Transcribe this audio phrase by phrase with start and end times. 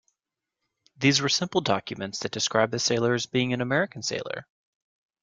[0.97, 4.47] These were simple documents that described the sailor as being an American sailor.